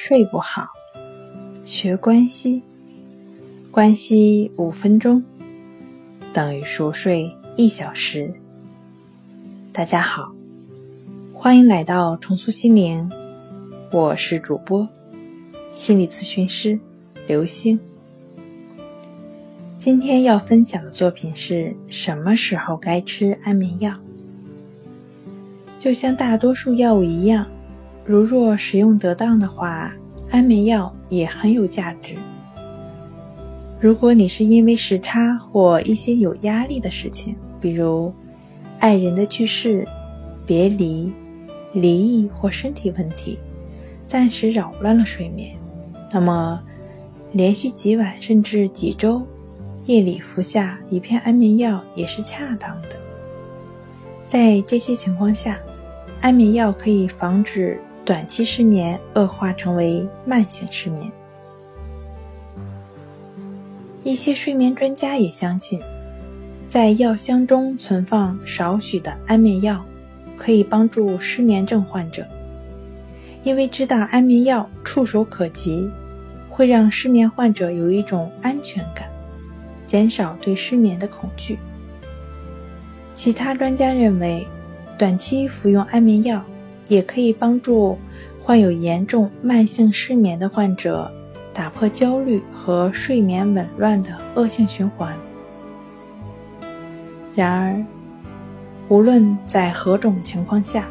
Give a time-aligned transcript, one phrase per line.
[0.00, 0.68] 睡不好，
[1.64, 2.62] 学关西，
[3.68, 5.24] 关西五分钟
[6.32, 8.32] 等于熟睡一小时。
[9.72, 10.32] 大家好，
[11.34, 13.10] 欢迎来到重塑心灵，
[13.90, 14.88] 我是主播
[15.72, 16.78] 心理咨询师
[17.26, 17.76] 刘星。
[19.80, 23.92] 今天要分享的作品是什么时候该吃安眠药？
[25.76, 27.44] 就像大多数药物一样。
[28.08, 29.92] 如若使用得当的话，
[30.30, 32.16] 安眠药也很有价值。
[33.78, 38.10] 如果你是因为时差或一些有压力的事情，比如
[38.78, 39.86] 爱人的去世、
[40.46, 41.12] 别离、
[41.74, 43.38] 离异或身体问题，
[44.06, 45.54] 暂时扰乱了睡眠，
[46.10, 46.62] 那么
[47.32, 49.20] 连续几晚甚至几周，
[49.84, 52.96] 夜里服下一片安眠药也是恰当的。
[54.26, 55.58] 在这些情况下，
[56.22, 57.78] 安眠药可以防止。
[58.08, 61.12] 短期失眠恶化成为慢性失眠。
[64.02, 65.78] 一些睡眠专家也相信，
[66.70, 69.84] 在药箱中存放少许的安眠药，
[70.38, 72.26] 可以帮助失眠症患者，
[73.42, 75.86] 因为知道安眠药触手可及，
[76.48, 79.06] 会让失眠患者有一种安全感，
[79.86, 81.58] 减少对失眠的恐惧。
[83.12, 84.48] 其他专家认为，
[84.96, 86.42] 短期服用安眠药。
[86.88, 87.96] 也可以帮助
[88.42, 91.10] 患有严重慢性失眠的患者
[91.54, 95.16] 打破焦虑和睡眠紊乱的恶性循环。
[97.34, 97.84] 然而，
[98.88, 100.88] 无论在何种情况下，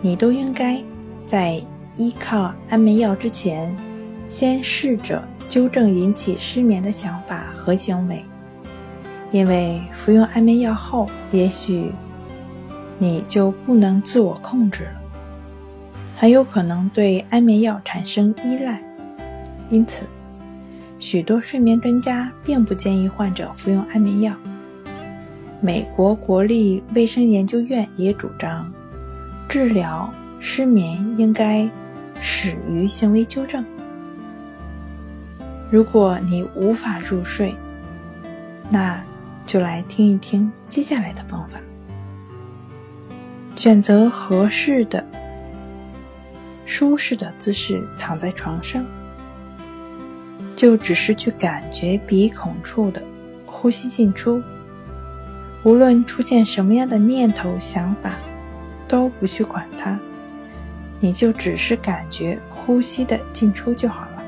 [0.00, 0.82] 你都应该
[1.26, 1.62] 在
[1.96, 3.76] 依靠安眠药之前，
[4.26, 8.24] 先试着纠正引起失眠的想法和行为，
[9.30, 11.92] 因为服用安眠药后，也许
[12.98, 15.01] 你就不能自我控制了。
[16.22, 18.80] 很有可能对安眠药产生依赖，
[19.68, 20.04] 因此，
[21.00, 24.32] 许多睡眠专家并不建议患者服用安眠药。
[25.60, 28.72] 美国国立卫生研究院也主张，
[29.48, 31.68] 治疗失眠应该
[32.20, 33.64] 始于行为纠正。
[35.72, 37.52] 如果你无法入睡，
[38.70, 39.02] 那
[39.44, 41.58] 就来听一听接下来的方法，
[43.56, 45.04] 选择合适的。
[46.72, 48.82] 舒适的姿势躺在床上，
[50.56, 53.02] 就只是去感觉鼻孔处的
[53.44, 54.42] 呼吸进出。
[55.64, 58.14] 无论出现什么样的念头、想法，
[58.88, 60.00] 都不去管它，
[60.98, 64.22] 你就只是感觉呼吸的进出就好了。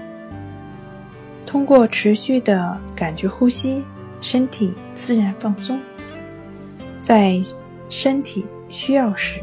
[1.46, 3.82] 通过持续的感觉呼吸，
[4.20, 5.80] 身体自然放松。
[7.00, 7.40] 在
[7.88, 9.42] 身体需要时。